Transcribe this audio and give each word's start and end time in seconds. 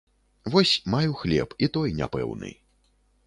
Вось 0.53 0.71
маю 0.93 1.11
хлеб, 1.19 1.53
і 1.67 1.71
той 1.77 1.93
няпэўны. 2.01 2.51